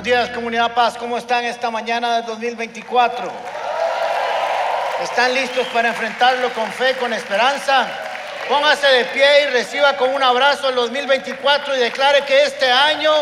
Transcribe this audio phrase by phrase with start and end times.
[0.00, 0.96] Buenos días, comunidad Paz.
[0.96, 3.30] ¿Cómo están esta mañana del 2024?
[5.02, 7.86] ¿Están listos para enfrentarlo con fe, con esperanza?
[8.48, 13.12] Póngase de pie y reciba con un abrazo el 2024 y declare que este año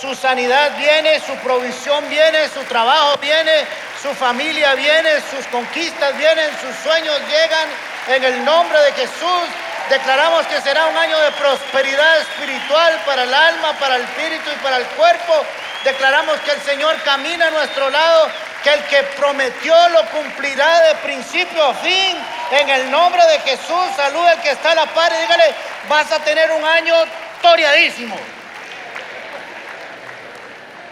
[0.00, 3.66] su sanidad viene, su provisión viene, su trabajo viene,
[4.00, 7.68] su familia viene, sus conquistas vienen, sus sueños llegan.
[8.08, 9.48] En el nombre de Jesús
[9.90, 14.62] declaramos que será un año de prosperidad espiritual para el alma, para el espíritu y
[14.62, 15.44] para el cuerpo.
[15.84, 18.28] Declaramos que el Señor camina a nuestro lado,
[18.62, 22.16] que el que prometió lo cumplirá de principio a fin.
[22.52, 25.54] En el nombre de Jesús, salude al que está a la par y dígale,
[25.88, 26.94] vas a tener un año
[27.40, 28.16] toreadísimo.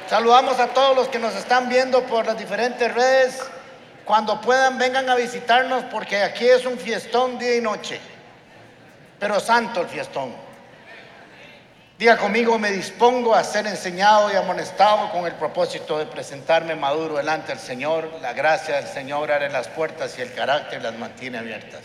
[0.09, 3.39] Saludamos a todos los que nos están viendo por las diferentes redes.
[4.05, 8.01] Cuando puedan, vengan a visitarnos porque aquí es un fiestón día y noche.
[9.21, 10.35] Pero santo el fiestón.
[11.99, 17.19] Diga conmigo, me dispongo a ser enseñado y amonestado con el propósito de presentarme maduro
[17.19, 18.09] delante del Señor.
[18.23, 21.83] La gracia del Señor abre las puertas y el carácter las mantiene abiertas.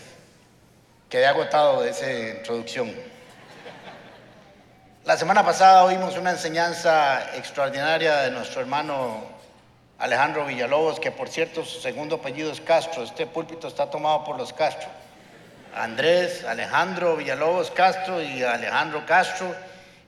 [1.10, 2.94] Quedé agotado de esa introducción.
[5.04, 9.22] La semana pasada oímos una enseñanza extraordinaria de nuestro hermano
[9.98, 13.02] Alejandro Villalobos, que por cierto su segundo apellido es Castro.
[13.02, 14.88] Este púlpito está tomado por los Castro.
[15.76, 19.54] Andrés, Alejandro Villalobos Castro y Alejandro Castro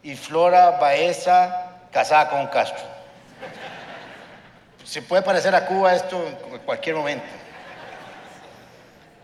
[0.02, 2.84] y Flora Baeza casada con Castro.
[4.84, 7.27] Se puede parecer a Cuba esto en cualquier momento.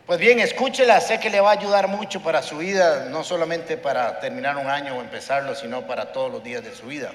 [0.06, 3.78] Pues bien, escúchela, sé que le va a ayudar mucho para su vida, no solamente
[3.78, 7.11] para terminar un año o empezarlo, sino para todos los días de su vida.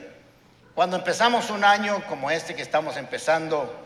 [0.74, 3.86] Cuando empezamos un año como este que estamos empezando,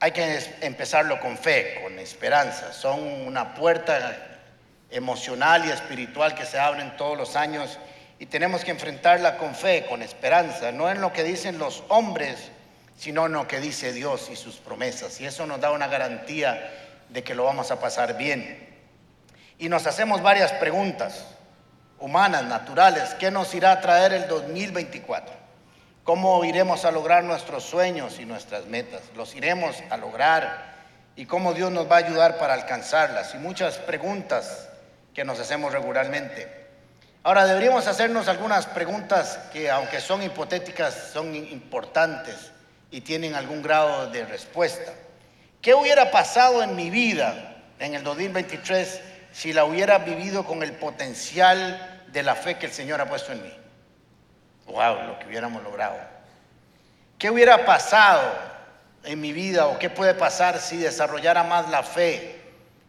[0.00, 2.72] hay que empezarlo con fe, con esperanza.
[2.72, 4.31] Son una puerta
[4.92, 7.78] emocional y espiritual que se abren todos los años
[8.18, 12.52] y tenemos que enfrentarla con fe, con esperanza, no en lo que dicen los hombres,
[12.96, 15.20] sino en lo que dice Dios y sus promesas.
[15.20, 16.70] Y eso nos da una garantía
[17.08, 18.68] de que lo vamos a pasar bien.
[19.58, 21.26] Y nos hacemos varias preguntas
[21.98, 23.14] humanas, naturales.
[23.14, 25.34] ¿Qué nos irá a traer el 2024?
[26.04, 29.02] ¿Cómo iremos a lograr nuestros sueños y nuestras metas?
[29.16, 30.72] ¿Los iremos a lograr?
[31.16, 33.34] ¿Y cómo Dios nos va a ayudar para alcanzarlas?
[33.34, 34.68] Y muchas preguntas
[35.14, 36.62] que nos hacemos regularmente.
[37.24, 42.50] Ahora, deberíamos hacernos algunas preguntas que, aunque son hipotéticas, son importantes
[42.90, 44.92] y tienen algún grado de respuesta.
[45.60, 49.00] ¿Qué hubiera pasado en mi vida en el 2023
[49.32, 53.32] si la hubiera vivido con el potencial de la fe que el Señor ha puesto
[53.32, 53.52] en mí?
[54.66, 55.96] Wow, lo que hubiéramos logrado.
[57.18, 58.32] ¿Qué hubiera pasado
[59.04, 62.40] en mi vida o qué puede pasar si desarrollara más la fe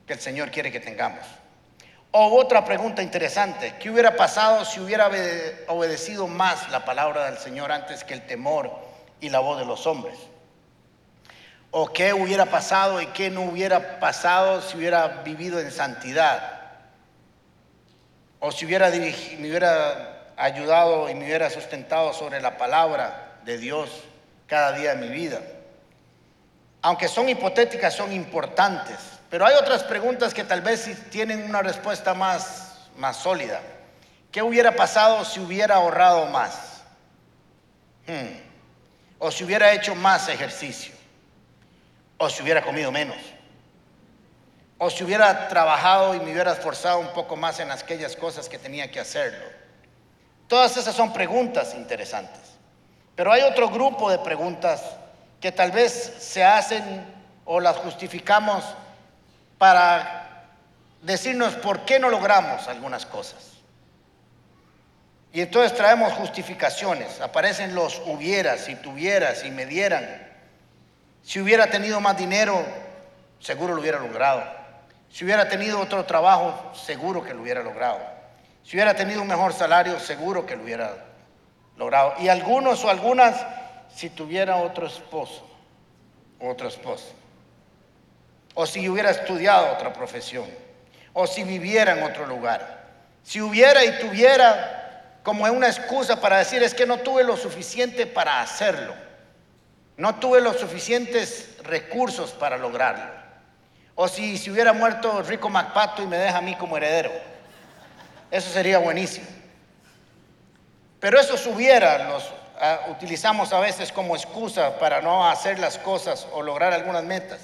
[0.08, 1.24] que el Señor quiere que tengamos?
[2.16, 5.10] O otra pregunta interesante, ¿qué hubiera pasado si hubiera
[5.68, 8.72] obedecido más la palabra del Señor antes que el temor
[9.20, 10.18] y la voz de los hombres?
[11.76, 16.62] o qué hubiera pasado y qué no hubiera pasado si hubiera vivido en santidad,
[18.40, 23.90] o si hubiera me hubiera ayudado y me hubiera sustentado sobre la palabra de Dios
[24.46, 25.42] cada día de mi vida.
[26.84, 29.00] Aunque son hipotéticas, son importantes,
[29.34, 33.62] pero hay otras preguntas que tal vez tienen una respuesta más, más sólida.
[34.32, 36.84] ¿Qué hubiera pasado si hubiera ahorrado más?
[38.06, 38.38] Hmm.
[39.18, 40.94] O si hubiera hecho más ejercicio
[42.20, 43.18] o si hubiera comido menos,
[44.78, 48.60] o si hubiera trabajado y me hubiera esforzado un poco más en aquellas cosas que
[48.60, 49.48] tenía que hacerlo.
[50.48, 52.52] Todas esas son preguntas interesantes.
[53.16, 54.84] Pero hay otro grupo de preguntas
[55.42, 57.04] que tal vez se hacen
[57.46, 58.64] o las justificamos
[59.64, 60.44] para
[61.04, 63.62] decirnos por qué no logramos algunas cosas.
[65.32, 70.06] Y entonces traemos justificaciones, aparecen los hubieras, si tuvieras, si me dieran.
[71.22, 72.62] Si hubiera tenido más dinero,
[73.40, 74.44] seguro lo hubiera logrado.
[75.10, 78.02] Si hubiera tenido otro trabajo, seguro que lo hubiera logrado.
[78.66, 81.06] Si hubiera tenido un mejor salario, seguro que lo hubiera
[81.78, 82.16] logrado.
[82.20, 83.46] Y algunos o algunas,
[83.96, 85.48] si tuviera otro esposo,
[86.42, 87.23] otro esposo.
[88.54, 90.46] O si hubiera estudiado otra profesión.
[91.14, 92.84] O si viviera en otro lugar.
[93.24, 98.06] Si hubiera y tuviera como una excusa para decir es que no tuve lo suficiente
[98.06, 98.94] para hacerlo.
[99.96, 103.24] No tuve los suficientes recursos para lograrlo.
[103.96, 107.12] O si, si hubiera muerto Rico MacPato y me deja a mí como heredero.
[108.32, 109.28] Eso sería buenísimo.
[111.00, 112.24] Pero esos hubiera los
[112.60, 117.40] ah, utilizamos a veces como excusa para no hacer las cosas o lograr algunas metas.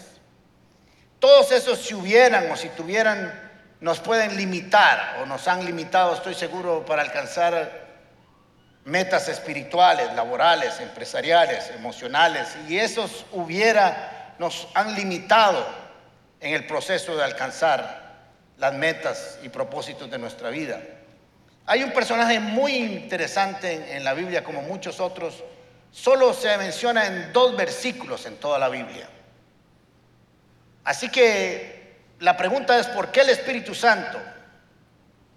[1.19, 3.49] Todos esos si hubieran o si tuvieran
[3.81, 7.87] nos pueden limitar o nos han limitado, estoy seguro, para alcanzar
[8.85, 15.65] metas espirituales, laborales, empresariales, emocionales, y esos hubiera nos han limitado
[16.39, 18.09] en el proceso de alcanzar
[18.57, 20.81] las metas y propósitos de nuestra vida.
[21.65, 25.43] Hay un personaje muy interesante en, la Biblia, como muchos otros,
[25.91, 29.07] solo se menciona en dos versículos en toda la Biblia.
[30.83, 34.19] Así que la pregunta es, ¿por qué el Espíritu Santo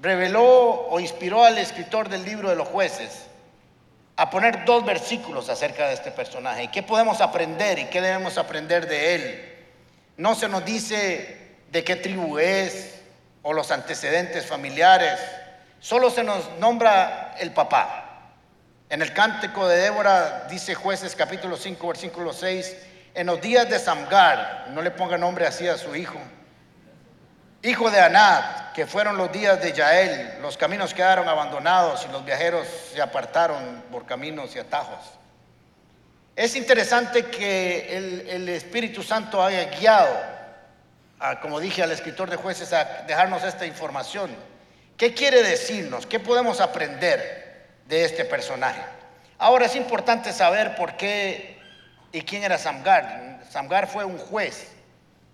[0.02, 3.26] reveló o inspiró al escritor del libro de los jueces
[4.16, 6.64] a poner dos versículos acerca de este personaje.
[6.64, 9.54] ¿Y qué podemos aprender y qué debemos aprender de él?
[10.16, 13.00] No se nos dice de qué tribu es
[13.42, 15.18] o los antecedentes familiares,
[15.80, 18.32] solo se nos nombra el papá.
[18.90, 22.76] En el cántico de Débora dice jueces capítulo 5 versículo 6,
[23.14, 26.18] en los días de Samgar, no le ponga nombre así a su hijo,
[27.62, 32.24] hijo de Anad, que fueron los días de Yael, los caminos quedaron abandonados y los
[32.24, 34.98] viajeros se apartaron por caminos y atajos.
[36.34, 37.96] Es interesante que
[38.30, 40.18] el, Espíritu Santo haya guiado,
[41.42, 44.34] como dije al escritor de jueces, a dejarnos esta información.
[44.96, 46.06] ¿Qué quiere decirnos?
[46.06, 48.80] ¿Qué podemos aprender de este personaje?
[49.38, 51.61] Ahora es importante saber por qué
[52.12, 53.40] y quién era Samgar.
[53.50, 54.68] Samgar fue un juez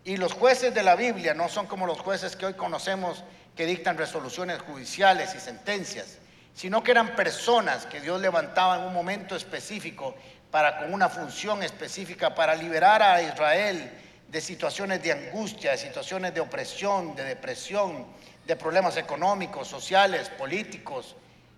[0.05, 3.25] y los jueces de la Biblia no son como los jueces que hoy conocemos
[3.57, 6.19] que dictan resoluciones judiciales y sentencias,
[6.55, 10.15] sino que eran personas que Dios levantaba en un momento específico
[10.51, 13.91] para con una función específica para liberar a Israel
[14.29, 18.07] de situaciones de angustia, de situaciones de opresión, de depresión,
[18.47, 21.17] de problemas económicos, sociales, políticos,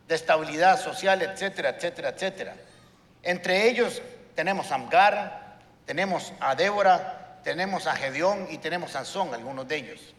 [0.09, 2.55] de estabilidad social, etcétera, etcétera, etcétera.
[3.23, 4.03] Entre ellos
[4.35, 9.77] tenemos a Amgar, tenemos a Débora, tenemos a Gedeón y tenemos a Sansón, algunos de
[9.77, 10.15] ellos.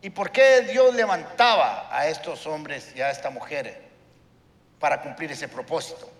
[0.00, 3.82] ¿Y por qué Dios levantaba a estos hombres y a esta mujer
[4.78, 6.10] para cumplir ese propósito?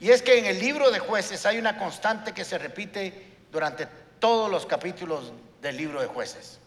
[0.00, 3.86] Y es que en el libro de jueces hay una constante que se repite durante
[4.18, 6.58] todos los capítulos del libro de jueces.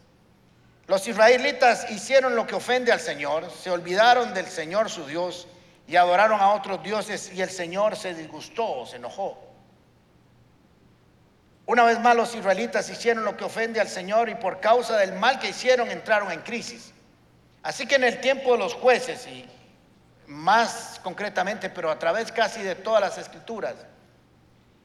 [0.87, 5.47] Los israelitas hicieron lo que ofende al Señor, se olvidaron del Señor su Dios
[5.87, 9.44] y adoraron a otros dioses y el Señor se disgustó, se enojó.
[11.67, 15.13] Una vez más los israelitas hicieron lo que ofende al Señor y por causa del
[15.13, 16.93] mal que hicieron entraron en crisis.
[17.63, 19.45] Así que en el tiempo de los jueces y
[20.27, 23.73] más concretamente, pero a través casi de todas las escrituras,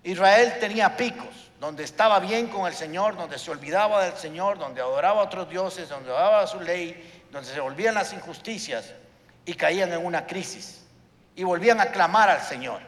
[0.02, 4.80] Israel tenía picos, donde estaba bien con el Señor, donde se olvidaba del Señor, donde
[4.80, 8.94] adoraba a otros dioses, donde adoraba su ley, donde se volvían las injusticias
[9.44, 10.86] y caían en una crisis.
[11.36, 12.80] Y volvían a clamar al Señor.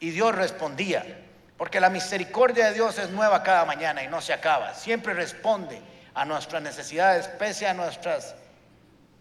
[0.00, 1.25] Y Dios respondía.
[1.56, 4.74] Porque la misericordia de Dios es nueva cada mañana y no se acaba.
[4.74, 5.80] Siempre responde
[6.14, 8.34] a nuestras necesidades, pese a nuestras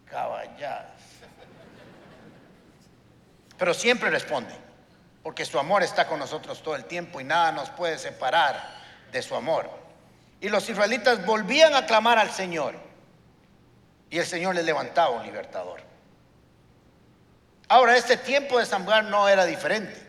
[0.09, 0.87] caballadas.
[3.57, 4.53] Pero siempre responde,
[5.23, 8.61] porque su amor está con nosotros todo el tiempo y nada nos puede separar
[9.11, 9.69] de su amor.
[10.41, 12.75] Y los israelitas volvían a clamar al Señor
[14.09, 15.81] y el Señor les levantaba un libertador.
[17.67, 20.04] Ahora, este tiempo de Samgar no era diferente.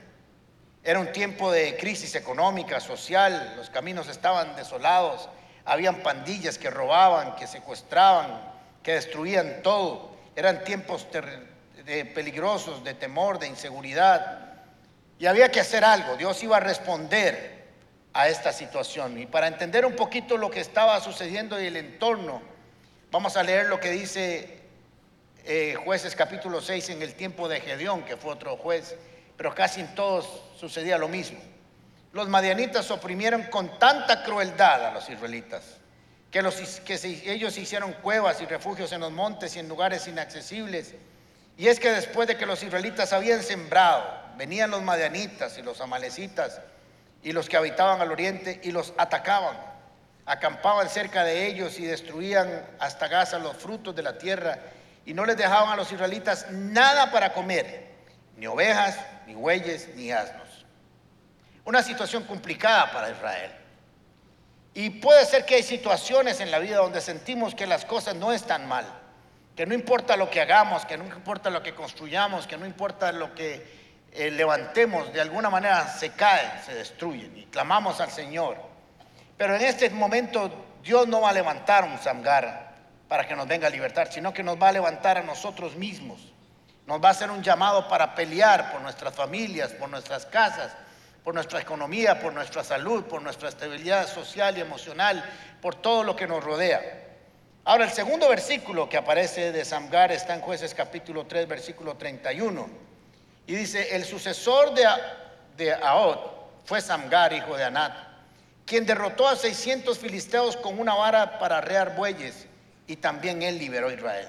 [0.86, 5.28] Era un tiempo de crisis económica, social, los caminos estaban desolados,
[5.64, 8.40] habían pandillas que robaban, que secuestraban,
[8.84, 10.12] que destruían todo.
[10.36, 11.08] Eran tiempos
[11.84, 14.62] de peligrosos, de temor, de inseguridad.
[15.18, 17.66] Y había que hacer algo, Dios iba a responder
[18.12, 19.18] a esta situación.
[19.18, 22.40] Y para entender un poquito lo que estaba sucediendo y el entorno,
[23.10, 24.60] vamos a leer lo que dice
[25.44, 28.94] eh, jueces capítulo 6 en el tiempo de Gedeón, que fue otro juez
[29.36, 31.38] pero casi en todos sucedía lo mismo.
[32.12, 35.62] Los madianitas oprimieron con tanta crueldad a los israelitas
[36.30, 36.42] que,
[36.84, 40.94] que ellos hicieron cuevas y refugios en los montes y en lugares inaccesibles.
[41.56, 44.04] Y es que después de que los israelitas habían sembrado,
[44.36, 46.60] venían los madianitas y los amalecitas
[47.22, 49.56] y los que habitaban al oriente y los atacaban.
[50.26, 54.58] Acampaban cerca de ellos y destruían hasta Gaza los frutos de la tierra
[55.06, 57.86] y no les dejaban a los israelitas nada para comer,
[58.36, 60.45] ni ovejas, ni bueyes, ni asnos.
[61.66, 63.52] Una situación complicada para Israel.
[64.72, 68.32] Y puede ser que hay situaciones en la vida donde sentimos que las cosas no
[68.32, 68.86] están mal,
[69.54, 73.12] que no importa lo que hagamos, que no importa lo que construyamos, que no importa
[73.12, 78.56] lo que eh, levantemos, de alguna manera se caen, se destruyen y clamamos al Señor.
[79.36, 80.50] Pero en este momento
[80.82, 82.74] Dios no va a levantar un Samgar
[83.08, 86.32] para que nos venga a libertar, sino que nos va a levantar a nosotros mismos
[86.86, 90.72] nos va a hacer un llamado para pelear por nuestras familias, por nuestras casas,
[91.26, 95.28] por nuestra economía, por nuestra salud, por nuestra estabilidad social y emocional,
[95.60, 97.02] por todo lo que nos rodea.
[97.64, 102.68] Ahora, el segundo versículo que aparece de Samgar está en Jueces capítulo 3, versículo 31.
[103.48, 104.86] Y dice, el sucesor de,
[105.56, 105.76] de
[106.64, 107.92] fue Samgar, hijo de Anat,
[108.64, 112.46] quien derrotó a 600 filisteos con una vara para arrear bueyes,
[112.86, 114.28] y también él liberó a Israel.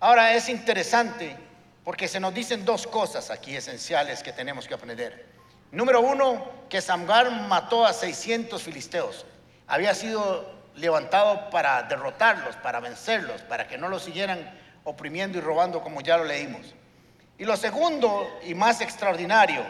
[0.00, 1.36] Ahora es interesante
[1.84, 5.33] porque se nos dicen dos cosas aquí esenciales que tenemos que aprender.
[5.74, 9.26] Número uno, que Samgar mató a 600 filisteos.
[9.66, 15.82] Había sido levantado para derrotarlos, para vencerlos, para que no los siguieran oprimiendo y robando
[15.82, 16.74] como ya lo leímos.
[17.38, 19.64] Y lo segundo y más extraordinario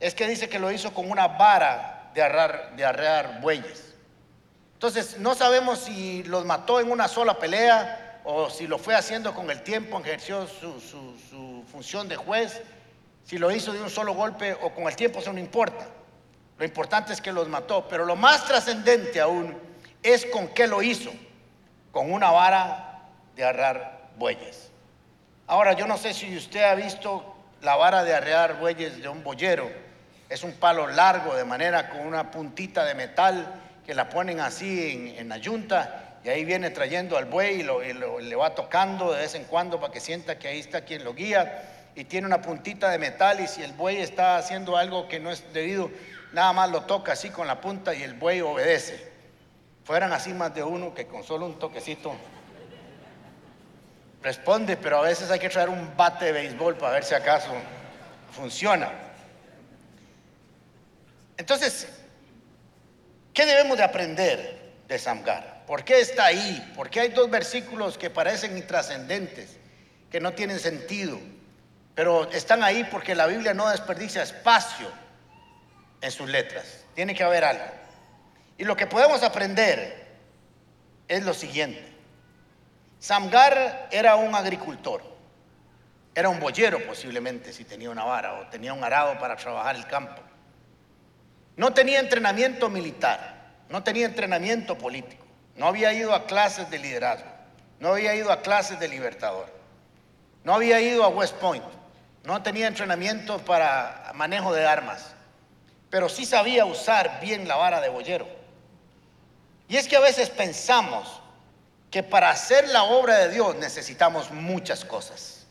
[0.00, 3.94] es que dice que lo hizo con una vara de arrear, de bueyes.
[4.72, 9.32] Entonces no sabemos si los mató en una sola pelea o si lo fue haciendo
[9.34, 12.60] con el tiempo, ejerció su, su función de juez,
[13.24, 15.86] si lo hizo de un solo golpe o con el tiempo, eso no importa.
[16.58, 19.56] Lo importante es que los mató, pero lo más trascendente aún
[20.02, 21.10] es con qué lo hizo,
[21.90, 24.70] con una vara de arrear bueyes.
[25.46, 29.24] Ahora, yo no sé si usted ha visto la vara de arrear bueyes de un
[29.24, 29.70] boyero.
[30.28, 35.14] Es un palo largo, de manera con una puntita de metal que la ponen así
[35.18, 37.80] en, la yunta y ahí viene trayendo al buey y, lo,
[38.20, 41.12] le va tocando de vez en cuando para que sienta que ahí está quien lo
[41.12, 45.20] guía y tiene una puntita de metal y si el buey está haciendo algo que
[45.20, 45.90] no es debido,
[46.32, 49.12] nada más lo toca así con la punta y el buey obedece.
[49.84, 52.14] Fueran así más de uno que con solo un toquecito
[54.24, 57.52] responde, pero a veces hay que traer un bate de béisbol para ver si acaso
[58.32, 58.90] funciona.
[61.36, 61.86] Entonces,
[63.34, 65.64] ¿qué debemos de aprender de Samgar?
[65.66, 66.72] ¿Por qué está ahí?
[66.74, 69.58] ¿Por qué hay dos versículos que parecen intrascendentes,
[70.10, 71.18] que no tienen sentido?
[71.94, 74.90] Pero están ahí porque la Biblia no desperdicia espacio
[76.00, 76.84] en sus letras.
[76.94, 77.64] Tiene que haber algo.
[78.58, 80.04] Y lo que podemos aprender
[81.08, 81.92] es lo siguiente.
[82.98, 85.02] Samgar era un agricultor,
[86.14, 89.86] era un boyero posiblemente si tenía una vara o tenía un arado para trabajar el
[89.86, 90.22] campo.
[91.56, 95.24] No tenía entrenamiento militar, no tenía entrenamiento político,
[95.56, 97.30] no había ido a clases de liderazgo,
[97.78, 99.52] no había ido a clases de libertador,
[100.42, 101.64] no había ido a West Point,
[102.24, 105.12] no tenía entrenamiento para manejo de armas,
[105.90, 108.26] pero sí sabía usar bien la vara de boyero.
[109.68, 111.20] Y es que a veces pensamos
[111.90, 115.46] que para hacer la obra de Dios necesitamos muchas cosas.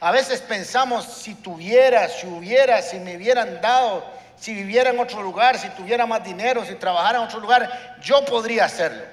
[0.00, 4.04] A veces pensamos, si tuviera, si hubiera, si me hubieran dado,
[4.36, 8.24] si viviera en otro lugar, si tuviera más dinero, si trabajara en otro lugar, yo
[8.24, 9.04] podría hacerlo.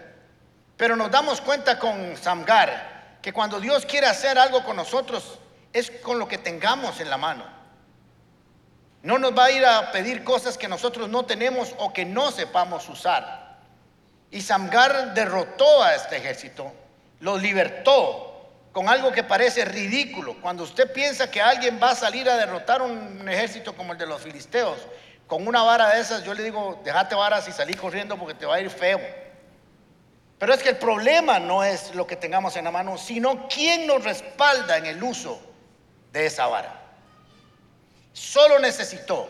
[0.77, 5.39] Pero nos damos cuenta con Samgar que cuando Dios quiere hacer algo con nosotros,
[5.77, 7.46] es con lo que tengamos en la mano.
[9.03, 12.31] No nos va a ir a pedir cosas que nosotros no tenemos o que no
[12.31, 13.57] sepamos usar.
[14.31, 16.74] Y Samgar derrotó a este ejército,
[17.19, 20.36] lo libertó con algo que parece ridículo.
[20.41, 24.07] Cuando usted piensa que alguien va a salir a derrotar un ejército como el de
[24.07, 24.77] los filisteos,
[25.25, 28.46] con una vara de esas, yo le digo, déjate varas y salí corriendo porque te
[28.46, 29.00] va a ir feo.
[30.39, 33.88] Pero es que el problema no es lo que tengamos en la mano, sino quién
[33.88, 35.41] nos respalda en el uso
[36.17, 36.74] de esa vara.
[38.13, 39.29] Solo necesitó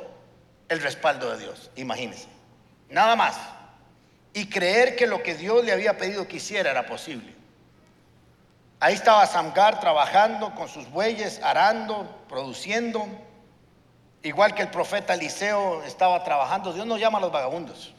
[0.70, 2.28] el respaldo de Dios, imagínense.
[2.90, 3.38] Nada más.
[4.34, 7.36] Y creer que lo que Dios le había pedido que hiciera era posible.
[8.80, 13.08] Ahí estaba Samgar trabajando con sus bueyes, arando, produciendo.
[14.22, 16.74] Igual que el profeta Eliseo estaba trabajando.
[16.74, 17.94] Dios no llama a los vagabundos.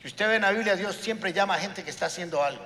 [0.00, 2.64] Si usted ve en la Biblia, Dios siempre llama a gente que está haciendo algo.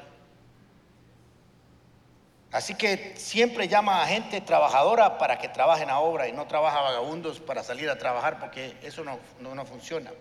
[2.52, 6.82] Así que siempre llama a gente trabajadora para que trabajen a obra y no trabaja
[6.82, 10.12] vagabundos para salir a trabajar porque eso no, no, funciona.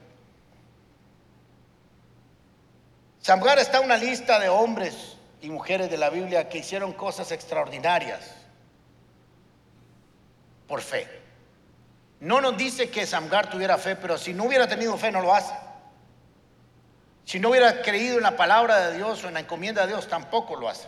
[3.19, 8.33] Samgar está una lista de hombres y mujeres de la Biblia que hicieron cosas extraordinarias
[10.67, 11.07] por fe.
[12.21, 15.35] No nos dice que Samgar tuviera fe, pero si no hubiera tenido fe no lo
[15.35, 15.53] hace.
[17.25, 20.07] Si no hubiera creído en la palabra de Dios o en la encomienda de Dios
[20.07, 20.88] tampoco lo hace.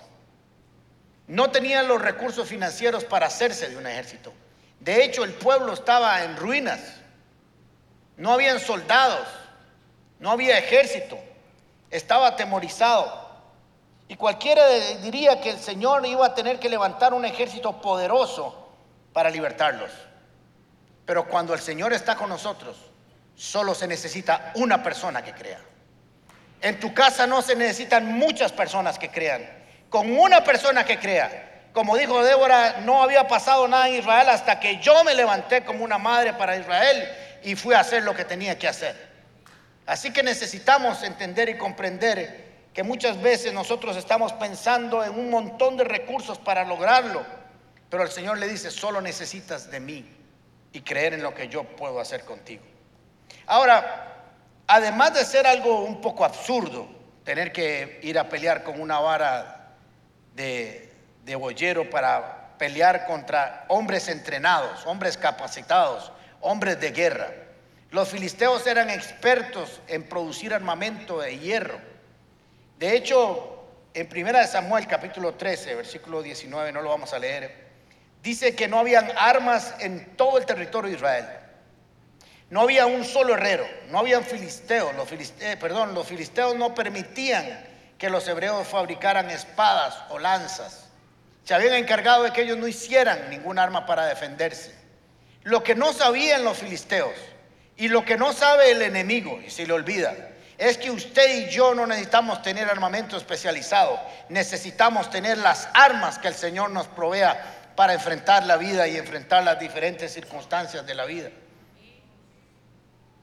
[1.28, 4.34] No tenían los recursos financieros para hacerse de un ejército.
[4.80, 6.80] De hecho, el pueblo estaba en ruinas.
[8.18, 9.26] No habían soldados,
[10.20, 11.18] no había ejército.
[11.90, 13.24] Estaba atemorizado.
[14.08, 14.68] Y cualquiera
[15.02, 18.70] diría que el Señor iba a tener que levantar un ejército poderoso
[19.14, 19.92] para libertarlos.
[21.06, 22.78] Pero cuando el Señor está con nosotros,
[23.36, 25.60] solo se necesita una persona que crea.
[26.62, 29.63] En tu casa no se necesitan muchas personas que crean
[29.94, 31.68] con una persona que crea.
[31.72, 35.84] Como dijo Débora, no había pasado nada en Israel hasta que yo me levanté como
[35.84, 37.08] una madre para Israel
[37.44, 38.96] y fui a hacer lo que tenía que hacer.
[39.86, 45.78] Así que necesitamos entender y comprender que muchas veces nosotros estamos pensando en un montón
[45.78, 47.24] de recursos para lograrlo,
[47.92, 50.10] pero el Señor le dice, solo necesitas de mí.
[50.72, 52.64] y creer en lo que yo puedo hacer contigo.
[53.46, 54.24] Ahora,
[54.66, 56.88] además de ser algo un poco absurdo,
[57.24, 59.63] tener que ir a pelear con una vara
[60.36, 60.92] de,
[61.24, 66.12] de boyero para pelear contra hombres entrenados, hombres capacitados,
[66.42, 67.30] hombres de guerra.
[67.92, 71.80] Los filisteos eran expertos en producir armamento de hierro.
[72.80, 77.54] De hecho, en 1 Samuel capítulo 13, versículo 19, no lo vamos a leer,
[78.24, 81.28] dice que no habían armas en todo el territorio de Israel.
[82.50, 87.73] No había un solo herrero, no habían filisteos, los filisteos, perdón, los filisteos no permitían
[88.04, 90.90] que los hebreos fabricaran espadas o lanzas.
[91.46, 94.76] Se habían encargado de que ellos no hicieran ningún arma para defenderse.
[95.44, 97.14] Lo que no sabían los filisteos
[97.78, 100.14] y lo que no sabe el enemigo, y se le olvida,
[100.58, 106.28] es que usted y yo no necesitamos tener armamento especializado, necesitamos tener las armas que
[106.28, 111.06] el Señor nos provea para enfrentar la vida y enfrentar las diferentes circunstancias de la
[111.06, 111.30] vida.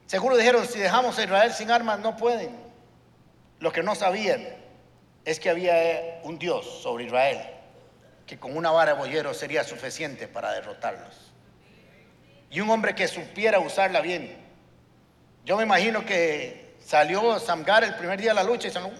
[0.07, 2.59] Seguro dijeron, si dejamos a Israel sin armas, no pueden.
[3.59, 4.59] Lo que no sabían
[5.25, 7.39] es que había un Dios sobre Israel,
[8.27, 11.33] que con una vara de boyero sería suficiente para derrotarlos.
[12.51, 14.37] Y un hombre que supiera usarla bien.
[15.45, 18.91] Yo me imagino que salió Samgar el primer día de la lucha y salió...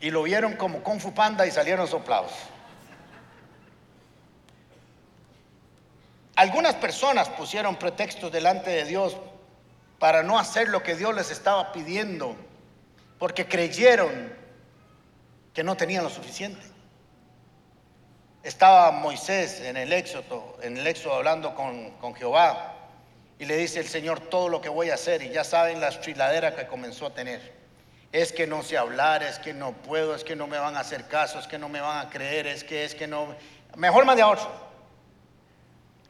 [0.00, 2.32] Y lo vieron como Kung Fu Panda y salieron soplados.
[6.36, 9.16] Algunas personas pusieron pretextos delante de Dios
[9.98, 12.36] para no hacer lo que Dios les estaba pidiendo,
[13.18, 14.32] porque creyeron
[15.52, 16.60] que no tenían lo suficiente.
[18.42, 22.74] Estaba Moisés en el éxodo, en el éxodo hablando con, con Jehová,
[23.38, 25.88] y le dice el Señor todo lo que voy a hacer, y ya saben la
[25.88, 27.54] estriladera que comenzó a tener.
[28.12, 30.80] Es que no sé hablar, es que no puedo, es que no me van a
[30.80, 33.34] hacer caso, es que no me van a creer, es que es que no.
[33.76, 34.42] Mejor más de ahora.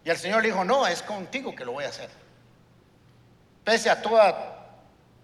[0.04, 2.10] Y el Señor le dijo, no, es contigo que lo voy a hacer.
[3.64, 4.68] Pese a toda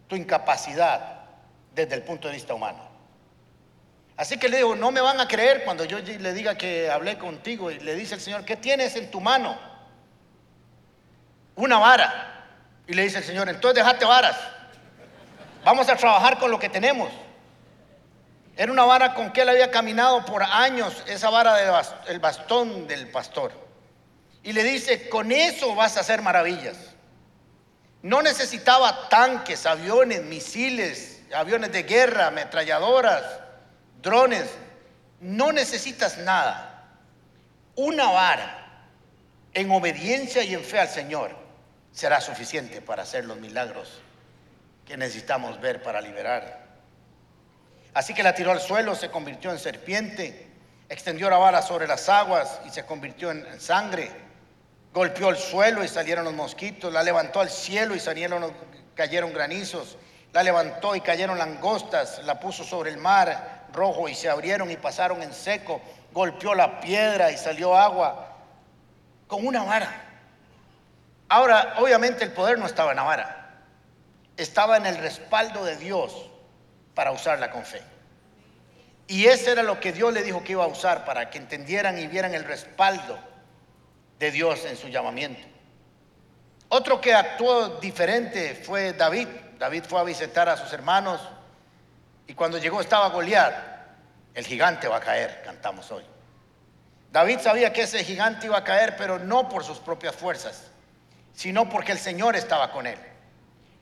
[0.09, 1.21] tu incapacidad
[1.75, 2.89] desde el punto de vista humano.
[4.17, 7.17] Así que le digo, no me van a creer cuando yo le diga que hablé
[7.17, 7.71] contigo.
[7.71, 9.57] Y le dice el Señor, ¿qué tienes en tu mano?
[11.55, 12.45] Una vara.
[12.87, 14.37] Y le dice el Señor, entonces dejate varas.
[15.65, 17.11] Vamos a trabajar con lo que tenemos.
[18.57, 21.55] Era una vara con que él había caminado por años, esa vara
[22.05, 23.53] del bastón del pastor.
[24.43, 26.77] Y le dice, con eso vas a hacer maravillas.
[28.03, 33.23] No necesitaba tanques, aviones, misiles, aviones de guerra, ametralladoras,
[34.01, 34.51] drones.
[35.21, 36.89] No necesitas nada.
[37.77, 38.87] Una vara
[39.53, 41.37] en obediencia y en fe al Señor
[41.93, 44.01] será suficiente para hacer los milagros
[44.87, 46.67] que necesitamos ver para liberar.
[47.93, 50.49] Así que la tiró al suelo, se convirtió en serpiente,
[50.89, 54.30] extendió la vara sobre las aguas y se convirtió en sangre
[54.93, 58.53] golpeó el suelo y salieron los mosquitos, la levantó al cielo y salieron,
[58.95, 59.97] cayeron granizos,
[60.33, 64.77] la levantó y cayeron langostas, la puso sobre el mar rojo y se abrieron y
[64.77, 65.81] pasaron en seco,
[66.13, 68.37] golpeó la piedra y salió agua
[69.27, 70.07] con una vara.
[71.29, 73.63] Ahora, obviamente el poder no estaba en la vara,
[74.37, 76.29] estaba en el respaldo de Dios
[76.95, 77.81] para usarla con fe.
[79.07, 81.99] Y ese era lo que Dios le dijo que iba a usar para que entendieran
[81.99, 83.30] y vieran el respaldo
[84.21, 85.41] de Dios en su llamamiento.
[86.69, 89.27] Otro que actuó diferente fue David.
[89.59, 91.21] David fue a visitar a sus hermanos
[92.27, 93.71] y cuando llegó estaba Goliat.
[94.35, 96.05] El gigante va a caer, cantamos hoy.
[97.11, 100.71] David sabía que ese gigante iba a caer, pero no por sus propias fuerzas,
[101.33, 102.99] sino porque el Señor estaba con él.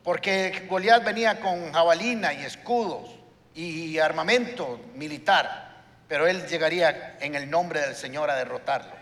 [0.05, 3.11] Porque Goliat venía con jabalina y escudos
[3.55, 8.97] y armamento militar, pero él llegaría en el nombre del Señor a derrotarlo.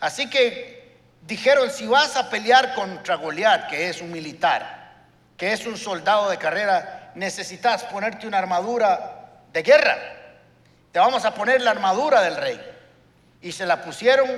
[0.00, 4.78] Así que dijeron, si vas a pelear contra Goliat, que es un militar,
[5.36, 9.96] que es un soldado de carrera, necesitas ponerte una armadura de guerra.
[10.92, 12.60] Te vamos a poner la armadura del rey.
[13.40, 14.28] Y se la pusieron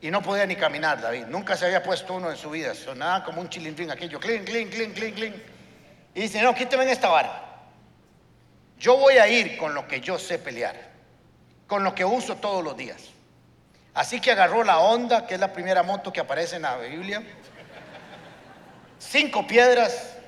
[0.00, 1.26] y no podía ni caminar David.
[1.26, 2.74] Nunca se había puesto uno en su vida.
[2.74, 4.20] Sonaba como un chilindrín aquello.
[4.20, 5.34] Clink, clink, clink, clink, clink.
[6.14, 7.42] Y dice, no, quíteme en esta vara.
[8.78, 10.76] Yo voy a ir con lo que yo sé pelear.
[11.66, 13.15] Con lo que uso todos los días.
[13.96, 17.22] Así que agarró la Honda, que es la primera moto que aparece en la Biblia,
[18.98, 20.18] cinco piedras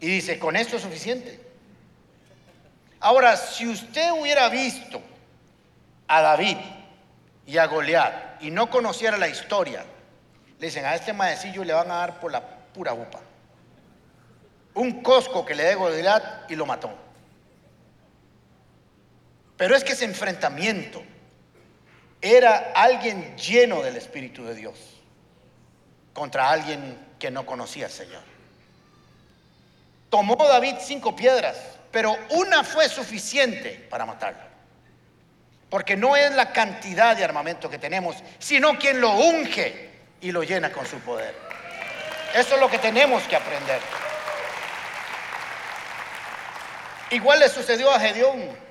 [0.00, 1.40] y dice, con esto es suficiente.
[2.98, 5.00] Ahora, si usted hubiera visto
[6.08, 6.56] a David
[7.46, 9.84] y a Goliat y no conociera la historia,
[10.58, 13.20] le dicen, a este maecillo le van a dar por la pura upa.
[14.74, 16.90] Un cosco que le dé Goliat y lo mató.
[19.56, 21.04] Pero es que ese enfrentamiento
[22.20, 24.76] era alguien lleno del Espíritu de Dios
[26.12, 28.22] contra alguien que no conocía al Señor.
[30.10, 31.56] Tomó David cinco piedras,
[31.90, 34.48] pero una fue suficiente para matarlo.
[35.70, 40.42] Porque no es la cantidad de armamento que tenemos, sino quien lo unge y lo
[40.42, 41.34] llena con su poder.
[42.34, 43.80] Eso es lo que tenemos que aprender.
[47.10, 48.67] Igual le sucedió a Gedeón.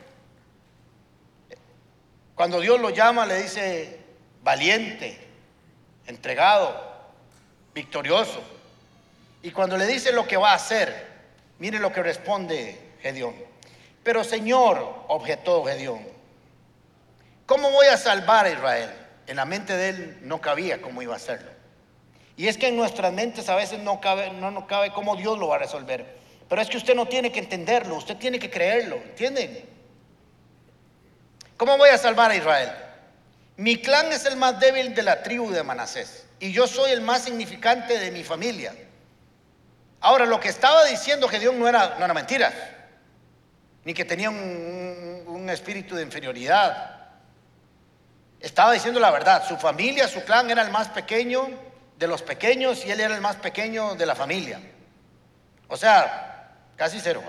[2.38, 3.98] Cuando Dios lo llama, le dice
[4.44, 5.18] valiente,
[6.06, 6.72] entregado,
[7.74, 8.40] victorioso.
[9.42, 11.08] Y cuando le dice lo que va a hacer,
[11.58, 13.34] mire lo que responde Gedeón.
[14.04, 16.06] Pero Señor, objetó Gedeón,
[17.48, 18.92] ¿cómo voy a salvar a Israel?
[19.26, 21.50] En la mente de él no cabía cómo iba a hacerlo.
[22.36, 25.48] Y es que en nuestras mentes a veces no cabe, no cabe cómo Dios lo
[25.48, 26.06] va a resolver.
[26.48, 29.77] Pero es que usted no tiene que entenderlo, usted tiene que creerlo, ¿entienden?
[31.58, 32.72] ¿Cómo voy a salvar a Israel?
[33.58, 37.02] Mi clan es el más débil de la tribu de Manasés y yo soy el
[37.02, 38.74] más significante de mi familia.
[40.00, 42.54] Ahora, lo que estaba diciendo Gedeón no era, no era mentira,
[43.84, 47.08] ni que tenía un, un espíritu de inferioridad.
[48.40, 49.48] Estaba diciendo la verdad.
[49.48, 51.50] Su familia, su clan era el más pequeño
[51.98, 54.60] de los pequeños y él era el más pequeño de la familia.
[55.68, 57.24] O sea, casi cero.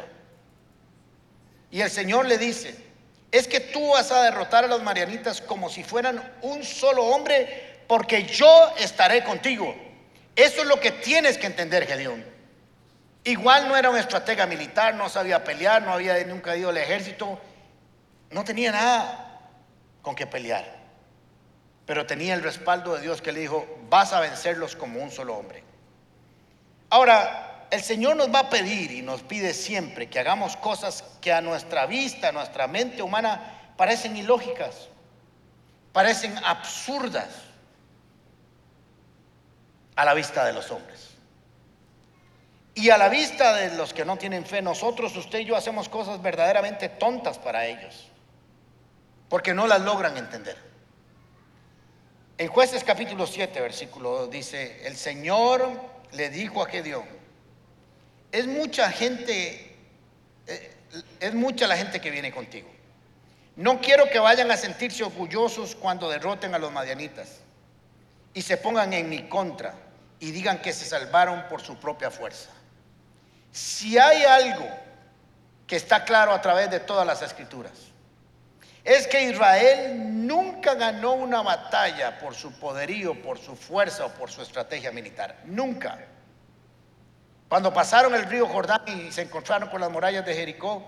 [1.70, 2.87] Y el Señor le dice,
[3.30, 7.82] es que tú vas a derrotar a los marianitas como si fueran un solo hombre,
[7.86, 9.74] porque yo estaré contigo.
[10.34, 12.24] Eso es lo que tienes que entender, Gedeón.
[13.24, 17.38] Igual no era un estratega militar, no sabía pelear, no había nunca ido al ejército,
[18.30, 19.40] no tenía nada
[20.00, 20.78] con que pelear.
[21.84, 25.36] Pero tenía el respaldo de Dios que le dijo, vas a vencerlos como un solo
[25.36, 25.62] hombre.
[26.90, 31.32] Ahora, el Señor nos va a pedir y nos pide siempre que hagamos cosas que
[31.32, 34.88] a nuestra vista, a nuestra mente humana, parecen ilógicas,
[35.92, 37.28] parecen absurdas
[39.96, 41.08] a la vista de los hombres.
[42.74, 45.88] Y a la vista de los que no tienen fe, nosotros, usted y yo hacemos
[45.88, 48.06] cosas verdaderamente tontas para ellos,
[49.28, 50.56] porque no las logran entender.
[52.38, 55.68] En jueces capítulo 7, versículo 2 dice, el Señor
[56.12, 57.17] le dijo a Gedeón,
[58.32, 59.76] es mucha gente,
[60.46, 60.74] eh,
[61.20, 62.68] es mucha la gente que viene contigo.
[63.56, 67.40] No quiero que vayan a sentirse orgullosos cuando derroten a los madianitas
[68.32, 69.74] y se pongan en mi contra
[70.20, 72.50] y digan que se salvaron por su propia fuerza.
[73.50, 74.68] Si hay algo
[75.66, 77.72] que está claro a través de todas las escrituras,
[78.84, 84.30] es que Israel nunca ganó una batalla por su poderío, por su fuerza o por
[84.30, 85.36] su estrategia militar.
[85.44, 85.98] Nunca.
[87.48, 90.84] Cuando pasaron el río Jordán y se encontraron con las murallas de Jericó,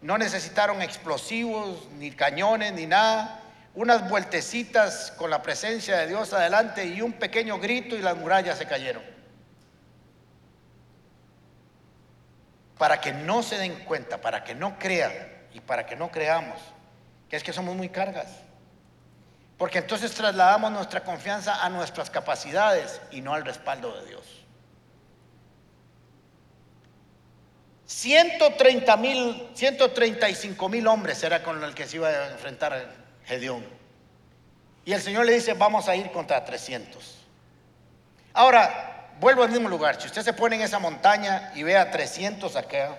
[0.00, 3.40] no necesitaron explosivos, ni cañones, ni nada.
[3.74, 8.58] Unas vueltecitas con la presencia de Dios adelante y un pequeño grito y las murallas
[8.58, 9.02] se cayeron.
[12.78, 15.12] Para que no se den cuenta, para que no crean
[15.52, 16.60] y para que no creamos
[17.28, 18.28] que es que somos muy cargas.
[19.58, 24.43] Porque entonces trasladamos nuestra confianza a nuestras capacidades y no al respaldo de Dios.
[27.86, 32.90] 130 mil, 135 mil hombres era con el que se iba a enfrentar
[33.26, 33.64] Gedeón.
[34.84, 37.24] Y el Señor le dice, vamos a ir contra 300.
[38.32, 40.00] Ahora, vuelvo al mismo lugar.
[40.00, 42.98] Si usted se pone en esa montaña y ve a 300 acá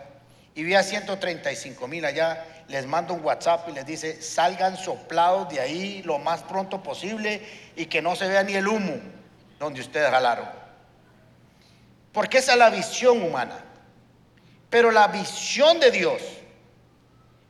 [0.54, 5.50] y ve a 135 mil allá, les manda un WhatsApp y les dice, salgan soplados
[5.50, 7.41] de ahí lo más pronto posible
[7.76, 9.00] y que no se vea ni el humo
[9.60, 10.48] donde ustedes jalaron.
[12.12, 13.64] Porque esa es la visión humana.
[14.75, 16.21] Pero la visión de Dios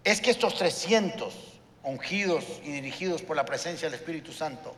[0.04, 1.34] es que estos 300
[1.82, 4.76] ungidos y dirigidos por la presencia del Espíritu Santo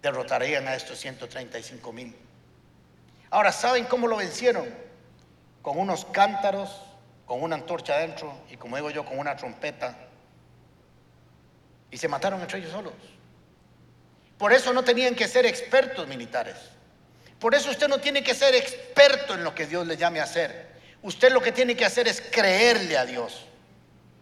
[0.00, 2.14] derrotarían a estos 135 mil.
[3.30, 4.72] Ahora, ¿saben cómo lo vencieron?
[5.60, 6.70] Con unos cántaros,
[7.26, 9.98] con una antorcha adentro y como digo yo, con una trompeta.
[11.90, 12.94] Y se mataron entre ellos solos.
[14.38, 16.54] Por eso no tenían que ser expertos militares.
[17.40, 20.22] Por eso usted no tiene que ser experto en lo que Dios le llame a
[20.22, 20.65] hacer.
[21.06, 23.46] Usted lo que tiene que hacer es creerle a Dios.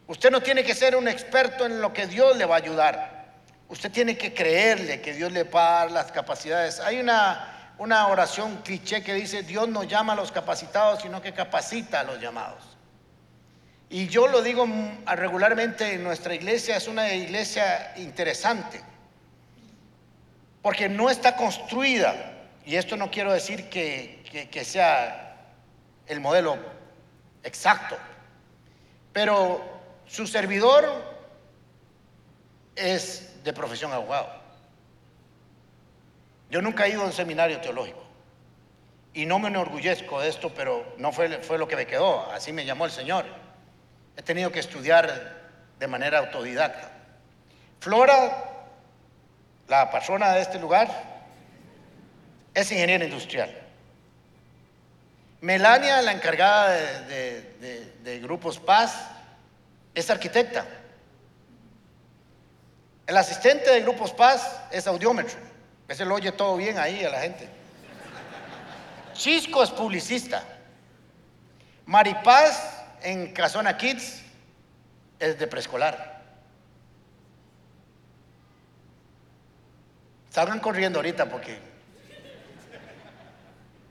[0.06, 3.24] Usted no tiene que ser un experto en lo que Dios le va a ayudar.
[3.70, 6.80] Usted tiene que creerle que Dios le va a dar las capacidades.
[6.80, 11.32] Hay una, una oración cliché que dice, Dios no llama a los capacitados, sino que
[11.32, 12.62] capacita a los llamados.
[13.88, 14.68] Y yo lo digo
[15.06, 18.82] regularmente en nuestra iglesia, es una iglesia interesante,
[20.60, 22.14] porque no está construida,
[22.66, 25.23] y esto no quiero decir que, que sea
[26.06, 26.58] el modelo
[27.42, 27.96] exacto,
[29.12, 29.62] pero
[30.06, 30.84] su servidor
[32.76, 34.28] es de profesión abogado.
[36.50, 38.02] Yo nunca he ido a un seminario teológico
[39.12, 42.52] y no me enorgullezco de esto, pero no fue, fue lo que me quedó, así
[42.52, 43.24] me llamó el Señor.
[44.16, 45.42] He tenido que estudiar
[45.78, 46.90] de manera autodidacta.
[47.80, 48.68] Flora,
[49.68, 50.88] la persona de este lugar,
[52.54, 53.63] es ingeniera industrial.
[55.44, 59.10] Melania, la encargada de, Grupos Paz,
[59.94, 60.64] es arquitecta.
[63.06, 65.38] El asistente de Grupos Paz es audiómetro.
[65.86, 67.46] Ese lo oye todo bien ahí a la gente.
[69.12, 70.42] Chisco es publicista.
[71.84, 74.22] Maripaz en Casona Kids
[75.18, 76.22] es de preescolar.
[80.30, 81.58] Salgan corriendo ahorita porque...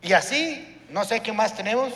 [0.02, 1.92] Y así, no sé qué más tenemos.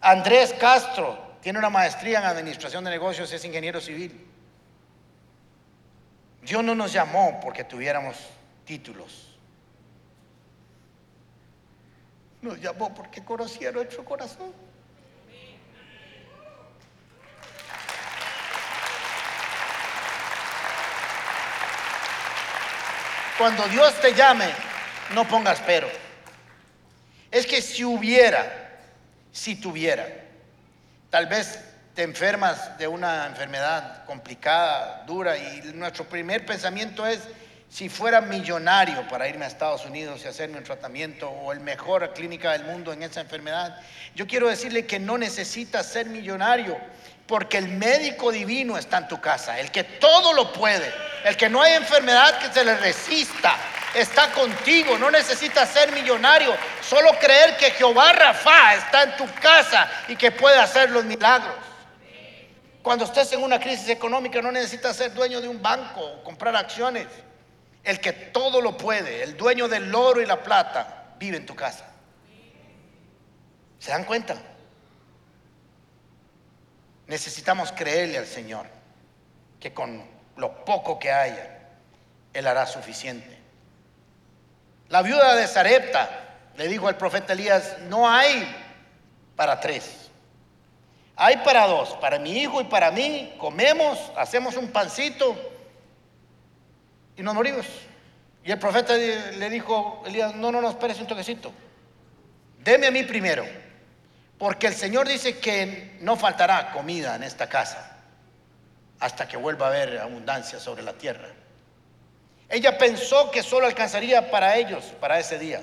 [0.00, 4.24] Andrés Castro tiene una maestría en administración de negocios, es ingeniero civil.
[6.42, 8.16] Dios no nos llamó porque tuviéramos
[8.64, 9.36] títulos.
[12.40, 14.52] Nos llamó porque conocía nuestro corazón.
[23.38, 24.46] Cuando Dios te llame,
[25.14, 26.11] no pongas pero.
[27.32, 28.70] Es que si hubiera,
[29.32, 30.06] si tuviera,
[31.08, 31.58] tal vez
[31.94, 37.20] te enfermas de una enfermedad complicada, dura, y nuestro primer pensamiento es,
[37.70, 42.12] si fuera millonario para irme a Estados Unidos y hacerme un tratamiento o el mejor
[42.12, 43.80] clínica del mundo en esa enfermedad,
[44.14, 46.76] yo quiero decirle que no necesitas ser millonario
[47.26, 50.92] porque el médico divino está en tu casa, el que todo lo puede,
[51.24, 53.56] el que no hay enfermedad que se le resista,
[53.94, 59.90] está contigo, no necesitas ser millonario, solo creer que Jehová Rafa está en tu casa
[60.08, 61.54] y que puede hacer los milagros.
[62.82, 66.56] Cuando estés en una crisis económica no necesitas ser dueño de un banco o comprar
[66.56, 67.06] acciones.
[67.84, 71.54] El que todo lo puede, el dueño del oro y la plata, vive en tu
[71.54, 71.84] casa.
[73.78, 74.36] ¿Se dan cuenta?
[77.08, 78.66] Necesitamos creerle al Señor
[79.58, 80.04] que con
[80.36, 81.58] lo poco que haya,
[82.32, 83.41] Él hará suficiente.
[84.92, 86.10] La viuda de Sarepta
[86.54, 88.46] le dijo al profeta Elías, no hay
[89.34, 90.10] para tres,
[91.16, 95.34] hay para dos, para mi hijo y para mí, comemos, hacemos un pancito
[97.16, 97.66] y nos morimos.
[98.44, 101.50] Y el profeta le dijo, Elías, no, no, no, espérese un toquecito.
[102.58, 103.46] Deme a mí primero,
[104.36, 107.96] porque el Señor dice que no faltará comida en esta casa
[109.00, 111.28] hasta que vuelva a haber abundancia sobre la tierra.
[112.52, 115.62] Ella pensó que solo alcanzaría para ellos, para ese día.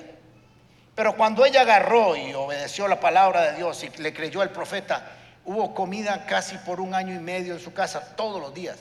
[0.96, 5.08] Pero cuando ella agarró y obedeció la palabra de Dios y le creyó al profeta,
[5.44, 8.76] hubo comida casi por un año y medio en su casa todos los días.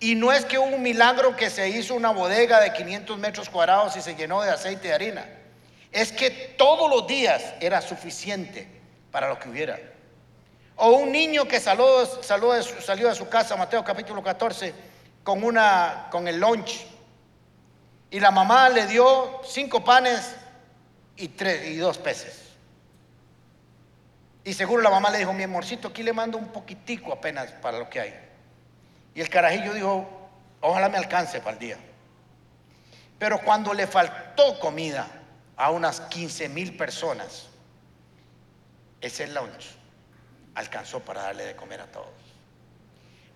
[0.00, 3.48] Y no es que hubo un milagro que se hizo una bodega de 500 metros
[3.48, 5.24] cuadrados y se llenó de aceite de harina.
[5.92, 8.66] Es que todos los días era suficiente
[9.12, 9.78] para lo que hubiera.
[10.74, 14.74] O un niño que salió, salió de su casa, Mateo capítulo 14,
[15.22, 16.93] con, una, con el lunch.
[18.14, 20.36] Y la mamá le dio cinco panes
[21.16, 22.42] y, tres, y dos peces.
[24.44, 27.76] Y seguro la mamá le dijo, mi amorcito, aquí le mando un poquitico apenas para
[27.76, 28.14] lo que hay.
[29.16, 30.08] Y el carajillo dijo,
[30.60, 31.76] ojalá me alcance para el día.
[33.18, 35.08] Pero cuando le faltó comida
[35.56, 37.48] a unas 15 mil personas,
[39.00, 39.74] ese lunch
[40.54, 42.23] alcanzó para darle de comer a todos.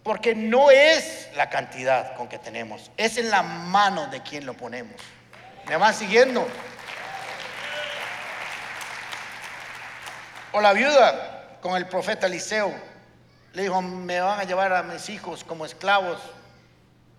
[0.02, 4.54] Porque no es la cantidad con que tenemos, es en la mano de quien lo
[4.54, 4.94] ponemos.
[5.68, 6.46] ¿Me van siguiendo?
[10.52, 12.72] O la viuda con el profeta Eliseo
[13.52, 16.20] le dijo, me van a llevar a mis hijos como esclavos.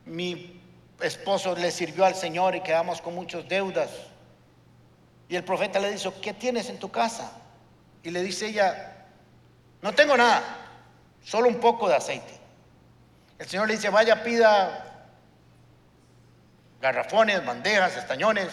[0.06, 0.62] Mi
[1.02, 3.90] esposo le sirvió al Señor y quedamos con muchas deudas.
[5.28, 7.32] Y el profeta le dijo, ¿qué tienes en tu casa?
[8.04, 9.06] Y le dice ella,
[9.82, 10.42] no tengo nada,
[11.24, 12.39] solo un poco de aceite.
[13.40, 14.86] El Señor le dice, vaya, pida
[16.82, 18.50] garrafones, bandejas, estañones,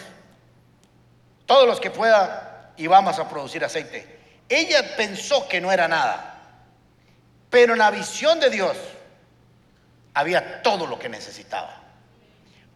[1.45, 4.19] todos los que pueda y vamos a producir aceite.
[4.49, 6.33] Ella pensó que no era nada.
[7.51, 8.77] Pero en la visión de Dios
[10.15, 11.83] había todo lo que necesitaba.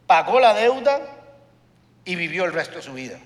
[0.06, 1.00] Pagó la deuda
[2.04, 3.18] y vivió el resto de su vida.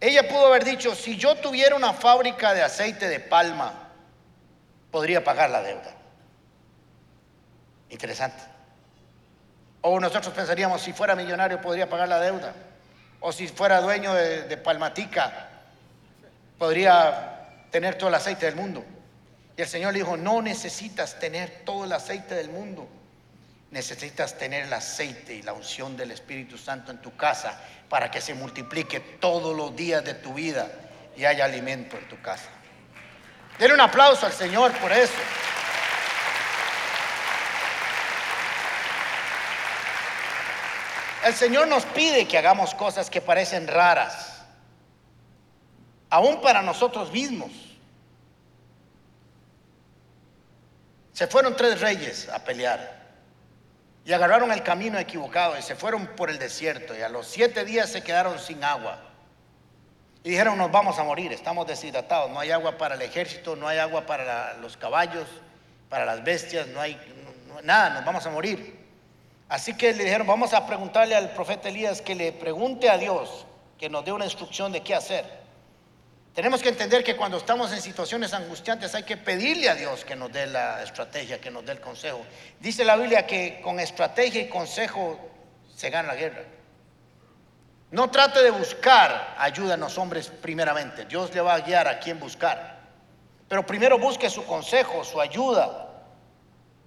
[0.00, 3.88] Ella pudo haber dicho, si yo tuviera una fábrica de aceite de palma,
[4.90, 5.94] podría pagar la deuda.
[7.90, 8.42] Interesante.
[9.82, 12.52] O nosotros pensaríamos, si fuera millonario, podría pagar la deuda.
[13.20, 15.48] O si fuera dueño de, palmatica,
[16.58, 18.84] podría tener todo el aceite del mundo.
[19.56, 22.88] Y el Señor le dijo, no necesitas tener todo el aceite del mundo.
[23.70, 28.20] necesitas tener el aceite y la unción del Espíritu Santo en tu casa para que
[28.20, 30.70] se multiplique todos los días de tu vida
[31.16, 32.48] y haya alimento en tu casa.
[33.58, 35.14] Denle un aplauso al Señor por eso.
[41.26, 44.44] El Señor nos pide que hagamos cosas que parecen raras,
[46.08, 47.50] aún para nosotros mismos.
[51.12, 53.08] Se fueron tres reyes a pelear
[54.04, 57.64] y agarraron el camino equivocado y se fueron por el desierto y a los siete
[57.64, 59.00] días se quedaron sin agua.
[60.22, 63.66] Y dijeron, nos vamos a morir, estamos deshidratados, no hay agua para el ejército, no
[63.66, 65.26] hay agua para los caballos,
[65.88, 66.96] para las bestias, no hay
[67.64, 68.85] nada, nos vamos a morir.
[69.48, 73.46] Así que le dijeron, vamos a preguntarle al profeta Elías que le pregunte a Dios,
[73.78, 75.24] que nos dé una instrucción de qué hacer.
[76.34, 80.14] Tenemos que entender que cuando estamos en situaciones angustiantes hay que pedirle a Dios que
[80.14, 82.20] nos dé la estrategia, que nos dé el consejo.
[82.60, 85.18] Dice la Biblia que con estrategia y consejo
[85.74, 86.42] se gana la guerra.
[87.90, 91.06] No trate de buscar ayuda en los hombres primeramente.
[91.06, 92.80] Dios le va a guiar a quien buscar.
[93.48, 95.88] Pero primero busque su consejo, su ayuda,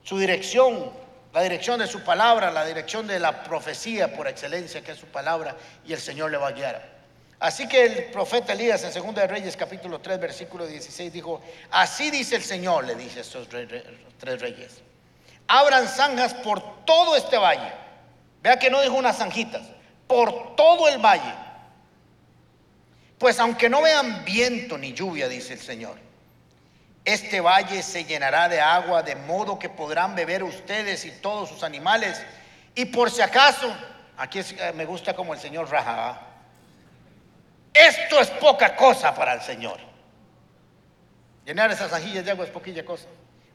[0.04, 0.92] su dirección,
[1.34, 5.08] la dirección de su palabra, la dirección de la profecía por excelencia que es su
[5.08, 7.00] palabra y el Señor le va a guiar.
[7.40, 12.12] Así que el profeta Elías en 2 de Reyes capítulo 3 versículo 16 dijo, así
[12.12, 14.82] dice el Señor, le dice a estos tres reyes,
[15.48, 17.72] abran zanjas por todo este valle.
[18.42, 19.64] Vea que no dijo unas zanjitas,
[20.08, 21.34] por todo el valle.
[23.18, 25.98] Pues aunque no vean viento ni lluvia, dice el Señor,
[27.06, 31.64] este valle se llenará de agua de modo que podrán beber ustedes y todos sus
[31.64, 32.22] animales.
[32.76, 33.74] Y por si acaso,
[34.18, 36.22] aquí eh, me gusta como el Señor raja,
[37.74, 39.80] esto es poca cosa para el Señor.
[41.46, 43.08] Llenar esas anjillas de agua es poquilla cosa.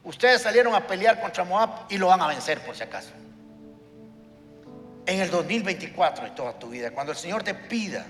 [0.03, 3.11] Ustedes salieron a pelear contra Moab y lo van a vencer por si acaso.
[5.05, 8.05] En el 2024 y toda tu vida, cuando el Señor te pida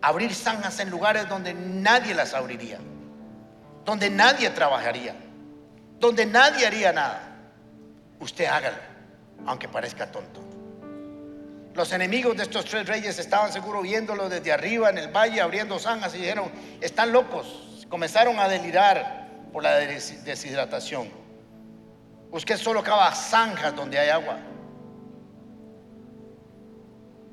[0.00, 2.78] abrir zanjas en lugares donde nadie las abriría
[3.86, 5.14] donde nadie trabajaría,
[6.00, 7.22] donde nadie haría nada.
[8.18, 8.76] Usted hágalo,
[9.46, 10.40] aunque parezca tonto.
[11.72, 15.78] Los enemigos de estos tres reyes estaban seguro viéndolo desde arriba en el valle, abriendo
[15.78, 17.86] zanjas y dijeron, están locos.
[17.88, 21.08] Comenzaron a delirar por la deshidratación.
[22.32, 24.38] Usted solo cava zanjas donde hay agua.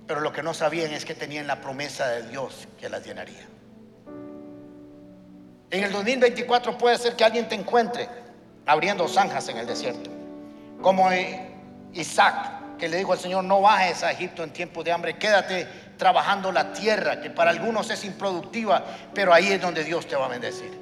[0.05, 3.47] Pero lo que no sabían es que tenían la promesa de Dios que las llenaría.
[5.73, 8.07] En el 2024 puede ser que alguien te encuentre
[8.67, 10.07] abriendo zanjas en el desierto.
[10.83, 11.09] Como
[11.93, 15.67] Isaac, que le dijo al Señor, no bajes a Egipto en tiempo de hambre, quédate
[15.97, 20.27] trabajando la tierra, que para algunos es improductiva, pero ahí es donde Dios te va
[20.27, 20.79] a bendecir.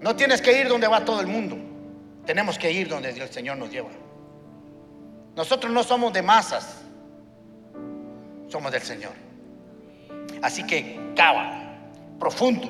[0.00, 1.56] No tienes que ir donde va todo el mundo,
[2.26, 3.90] tenemos que ir donde el Señor nos lleva.
[5.36, 6.82] Nosotros no somos de masas,
[8.48, 9.12] somos del Señor.
[10.42, 11.63] Así que cava
[12.18, 12.68] profundo,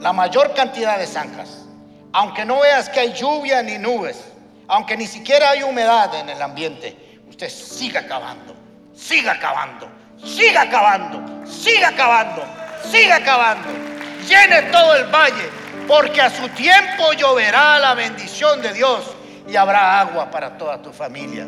[0.00, 1.64] la mayor cantidad de zanjas.
[2.12, 4.24] Aunque no veas que hay lluvia ni nubes,
[4.66, 8.54] aunque ni siquiera hay humedad en el ambiente, usted siga cavando,
[8.94, 9.88] siga cavando,
[10.24, 12.42] siga cavando, siga cavando,
[12.90, 13.68] siga cavando.
[14.28, 15.48] Llene todo el valle,
[15.86, 19.16] porque a su tiempo lloverá la bendición de Dios
[19.48, 21.46] y habrá agua para toda tu familia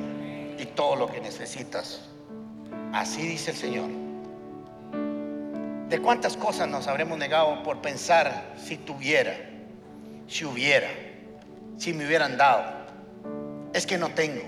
[0.58, 2.00] y todo lo que necesitas.
[2.92, 3.99] Así dice el Señor.
[5.90, 9.36] ¿De cuántas cosas nos habremos negado por pensar si tuviera,
[10.28, 10.86] si hubiera,
[11.78, 12.62] si me hubieran dado?
[13.72, 14.44] Es que no tengo.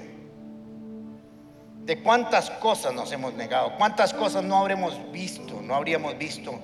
[1.85, 3.73] ¿De cuántas cosas nos hemos negado?
[3.77, 6.61] ¿Cuántas cosas no habremos visto, no habríamos visto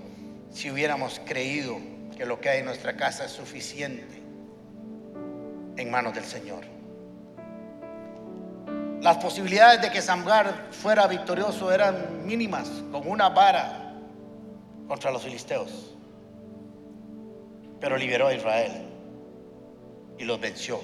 [0.53, 1.77] si hubiéramos creído
[2.17, 4.23] que lo que hay en nuestra casa es suficiente
[5.77, 6.63] en manos del Señor?
[9.01, 13.88] Las posibilidades de que Samgar fuera victorioso eran mínimas, con una vara
[14.89, 15.95] contra los filisteos,
[17.79, 18.73] pero liberó a Israel
[20.17, 20.81] y los venció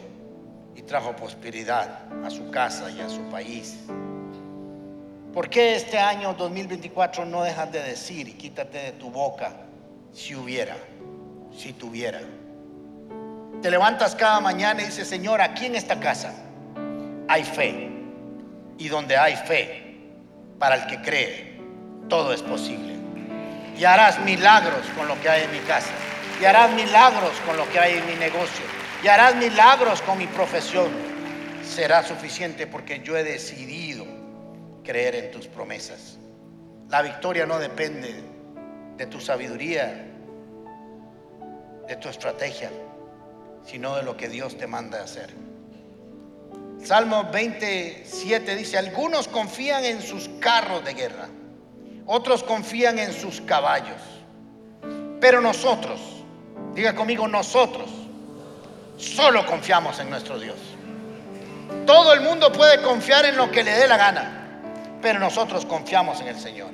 [0.76, 3.78] y trajo prosperidad a su casa y a su país.
[5.32, 9.52] ¿Por qué este año 2024 no dejas de decir y quítate de tu boca
[10.12, 10.76] si hubiera,
[11.56, 12.20] si tuviera?
[13.62, 16.34] Te levantas cada mañana y dices, Señor, aquí en esta casa
[17.26, 17.90] hay fe.
[18.76, 19.96] Y donde hay fe,
[20.58, 21.60] para el que cree,
[22.08, 22.93] todo es posible
[23.76, 25.92] y harás milagros con lo que hay en mi casa,
[26.40, 28.64] y harás milagros con lo que hay en mi negocio,
[29.02, 30.90] y harás milagros con mi profesión.
[31.64, 34.06] Será suficiente porque yo he decidido
[34.84, 36.18] creer en tus promesas.
[36.90, 38.14] La victoria no depende
[38.96, 40.06] de tu sabiduría,
[41.88, 42.70] de tu estrategia,
[43.64, 45.30] sino de lo que Dios te manda hacer.
[46.82, 51.28] Salmo 27 dice, algunos confían en sus carros de guerra,
[52.06, 54.00] otros confían en sus caballos,
[55.20, 56.00] pero nosotros,
[56.74, 57.88] diga conmigo, nosotros
[58.96, 60.56] solo confiamos en nuestro Dios.
[61.86, 64.60] Todo el mundo puede confiar en lo que le dé la gana,
[65.00, 66.70] pero nosotros confiamos en el Señor.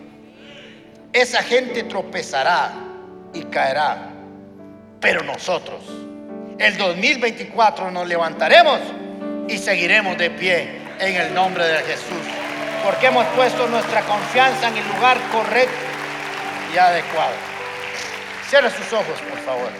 [1.12, 2.72] Esa gente tropezará
[3.32, 4.10] y caerá,
[5.00, 5.82] pero nosotros,
[6.58, 8.80] el 2024, nos levantaremos
[9.48, 12.26] y seguiremos de pie en el nombre de Jesús,
[12.84, 15.74] porque hemos puesto nuestra confianza en el lugar correcto
[16.74, 17.34] y adecuado.
[18.48, 19.70] Cierra sus ojos, por favor.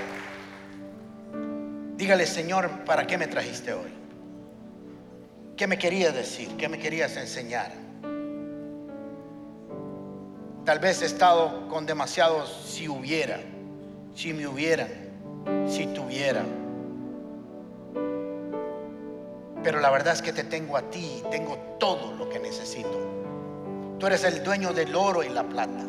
[1.97, 3.93] Dígale, Señor, ¿para qué me trajiste hoy?
[5.57, 6.49] ¿Qué me querías decir?
[6.57, 7.73] ¿Qué me querías enseñar?
[10.65, 13.41] Tal vez he estado con demasiados si hubiera,
[14.15, 14.89] si me hubieran,
[15.69, 16.43] si tuviera.
[19.63, 23.11] Pero la verdad es que te tengo a ti, tengo todo lo que necesito.
[23.99, 25.85] Tú eres el dueño del oro y la plata.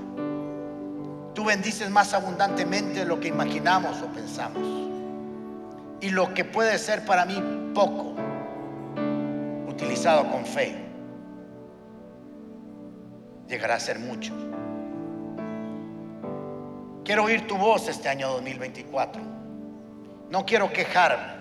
[1.34, 4.61] Tú bendices más abundantemente de lo que imaginamos o pensamos.
[6.01, 8.15] Y lo que puede ser para mí poco,
[9.69, 10.76] utilizado con fe,
[13.47, 14.34] llegará a ser mucho.
[17.05, 19.22] Quiero oír tu voz este año 2024.
[20.30, 21.41] No quiero quejarme.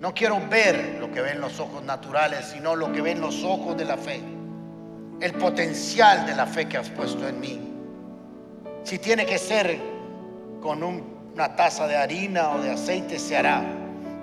[0.00, 3.76] No quiero ver lo que ven los ojos naturales, sino lo que ven los ojos
[3.76, 4.20] de la fe.
[5.20, 7.60] El potencial de la fe que has puesto en mí.
[8.84, 9.80] Si tiene que ser
[10.62, 13.64] con una taza de harina o de aceite, se hará.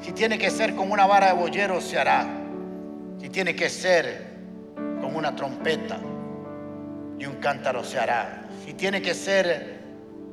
[0.01, 2.25] Si tiene que ser con una vara de bollero, se hará.
[3.19, 4.33] Si tiene que ser
[4.75, 5.97] con una trompeta
[7.19, 8.47] y un cántaro, se hará.
[8.65, 9.79] Si tiene que ser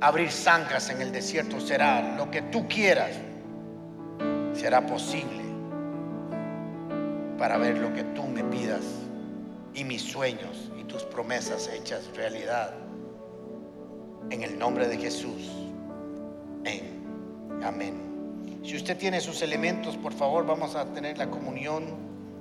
[0.01, 2.15] abrir zanjas en el desierto, será.
[2.17, 3.11] Lo que tú quieras
[4.55, 5.43] será posible
[7.39, 8.85] para ver lo que tú me pidas
[9.75, 12.75] y mis sueños y tus promesas hechas realidad.
[14.31, 15.63] En el nombre de Jesús.
[17.65, 18.61] Amén.
[18.65, 21.85] Si usted tiene sus elementos, por favor, vamos a tener la comunión,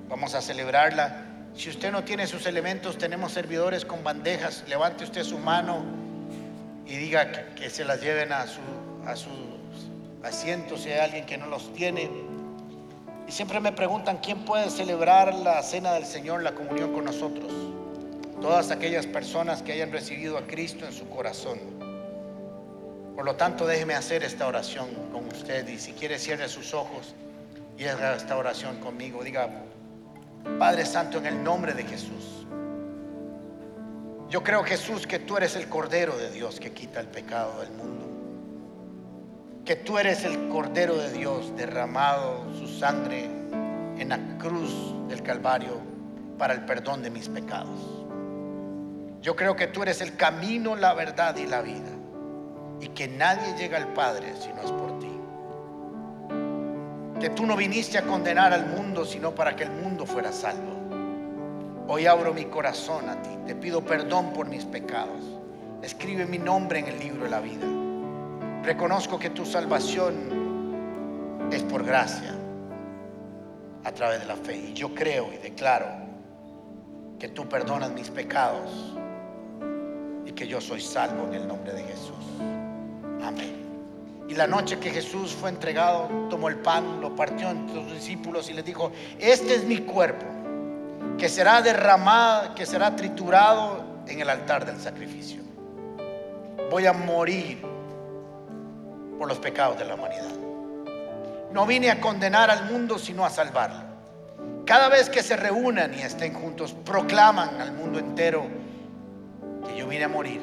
[0.09, 1.25] vamos a celebrarla.
[1.55, 4.63] Si usted no tiene sus elementos, tenemos servidores con bandejas.
[4.67, 5.83] Levante usted su mano
[6.85, 8.61] y diga que, se las lleven a su,
[9.05, 9.29] a su
[10.23, 12.09] asientos si hay alguien que no los tiene.
[13.27, 17.51] Y siempre me preguntan quién puede celebrar la cena del Señor, la comunión con nosotros.
[18.41, 21.59] Todas aquellas personas que hayan recibido a Cristo en su corazón.
[23.15, 27.13] Por lo tanto, déjeme hacer esta oración con usted y si quiere cierre sus ojos
[27.77, 29.23] y haga esta oración conmigo.
[29.23, 29.49] Diga,
[30.57, 32.47] Padre Santo, en el nombre de Jesús.
[34.29, 37.71] Yo creo, Jesús, que tú eres el Cordero de Dios que quita el pecado del
[37.71, 38.10] mundo
[39.65, 43.25] que tú eres el Cordero de Dios derramado su sangre
[43.97, 45.79] en la cruz del Calvario
[46.37, 47.79] para el perdón de mis pecados.
[49.21, 51.91] Yo creo que tú eres el camino, la verdad y la vida
[52.79, 55.11] y que nadie llega al Padre si no es por ti.
[57.19, 60.71] Que tú no viniste a condenar al mundo sino para que el mundo fuera salvo.
[61.87, 65.21] Hoy abro mi corazón a ti, te pido perdón por mis pecados.
[65.83, 67.80] Escribe mi nombre en el libro de la vida
[68.63, 72.35] Reconozco que tu salvación es por gracia
[73.83, 74.55] a través de la fe.
[74.55, 75.87] Y yo creo y declaro
[77.19, 78.95] que tú perdonas mis pecados
[80.25, 82.15] y que yo soy salvo en el nombre de Jesús.
[83.23, 83.57] Amén.
[84.27, 88.49] Y la noche que Jesús fue entregado, tomó el pan, lo partió entre sus discípulos
[88.49, 90.25] y les dijo, este es mi cuerpo,
[91.17, 95.41] que será derramado, que será triturado en el altar del sacrificio.
[96.69, 97.70] Voy a morir
[99.21, 100.31] por los pecados de la humanidad.
[101.53, 103.83] No vine a condenar al mundo, sino a salvarlo.
[104.65, 108.47] Cada vez que se reúnan y estén juntos, proclaman al mundo entero
[109.67, 110.41] que yo vine a morir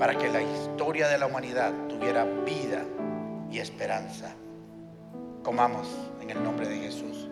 [0.00, 2.82] para que la historia de la humanidad tuviera vida
[3.52, 4.34] y esperanza.
[5.44, 5.86] Comamos
[6.20, 7.27] en el nombre de Jesús.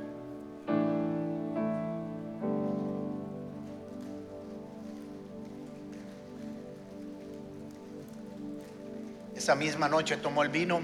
[9.46, 10.80] Esa misma noche tomó el vino,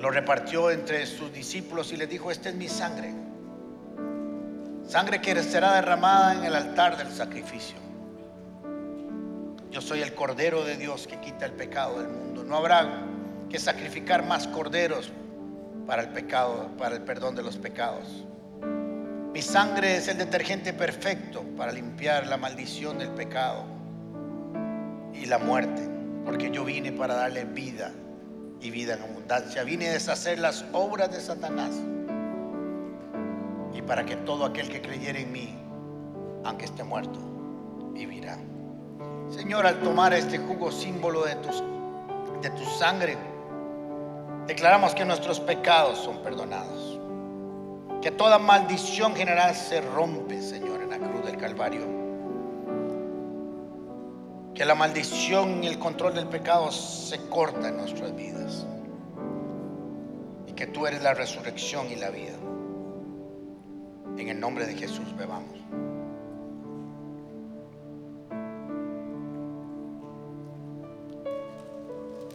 [0.00, 3.14] lo repartió entre sus discípulos y les dijo, esta es mi sangre.
[4.84, 7.76] Sangre que será derramada en el altar del sacrificio.
[9.70, 12.42] Yo soy el Cordero de Dios que quita el pecado del mundo.
[12.42, 13.04] No habrá
[13.48, 15.12] que sacrificar más corderos
[15.86, 18.26] para el pecado, para el perdón de los pecados.
[19.32, 23.66] Mi sangre es el detergente perfecto para limpiar la maldición del pecado
[25.14, 25.97] y la muerte
[26.28, 27.90] porque yo vine para darle vida
[28.60, 29.64] y vida en abundancia.
[29.64, 31.70] Vine a deshacer las obras de Satanás.
[33.72, 35.58] y para que todo aquel que creyere en mí,
[36.44, 37.18] aunque esté muerto,
[37.94, 38.36] vivirá.
[39.30, 41.34] Señor, al tomar este jugo símbolo de,
[42.42, 43.16] de tu sangre,
[44.46, 47.00] declaramos que nuestros pecados son perdonados.
[48.02, 52.07] Que toda maldición general se rompe, Señor, en la cruz del Calvario.
[54.58, 58.66] Que la maldición y el control del pecado se corta en nuestras vidas.
[60.48, 62.34] Y que tú eres la resurrección y la vida.
[64.18, 65.54] En el nombre de Jesús bebamos.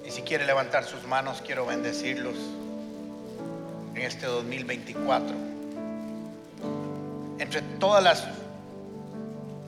[0.08, 2.38] Y si quiere levantar sus manos, quiero bendecirlos
[3.96, 5.36] en este 2024.
[7.38, 8.26] Entre todas las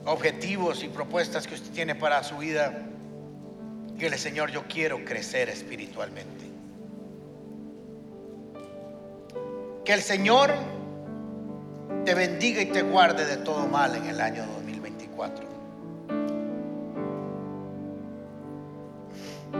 [0.06, 2.72] objetivos y propuestas que usted tiene para su vida,
[3.96, 6.46] dile Señor, yo quiero crecer espiritualmente.
[9.84, 10.52] Que el Señor
[12.04, 15.46] te bendiga y te guarde de todo mal en el año 2024.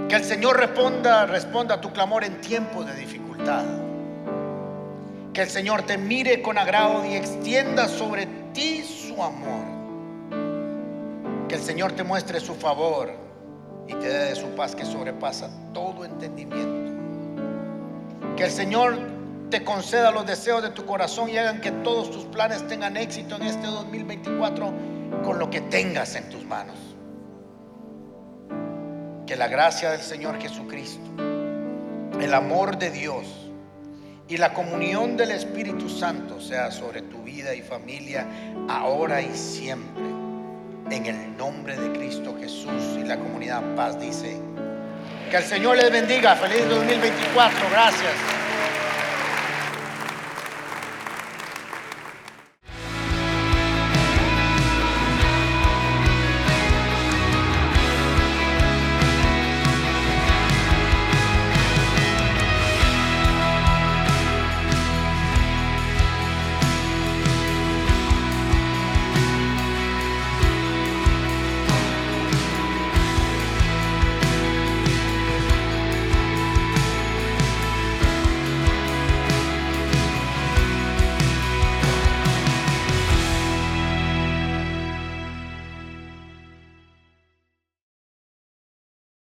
[0.09, 3.65] Que el Señor responda, responda a tu clamor en tiempos de dificultad.
[5.33, 9.86] Que el Señor te mire con agrado y extienda sobre ti su amor.
[11.57, 13.11] Que el Señor te muestre su favor
[13.89, 16.93] y te dé de su paz que sobrepasa todo entendimiento.
[18.37, 18.99] Que el Señor
[19.49, 23.37] te conceda los deseos de tu corazón y hagan que todos tus planes tengan éxito
[23.37, 24.71] en este 2024
[25.25, 26.77] con lo que tengas en tus manos.
[29.27, 31.11] Que la gracia del Señor Jesucristo,
[32.21, 33.25] el amor de Dios
[34.29, 38.27] y la comunión del Espíritu Santo sea sobre tu vida y familia
[38.69, 40.16] ahora y siempre.
[40.91, 44.41] En el nombre de Cristo Jesús y la comunidad paz dice.
[45.30, 46.37] Que el Señor les bendiga.
[46.37, 47.59] Feliz 2024.
[47.70, 48.46] Gracias.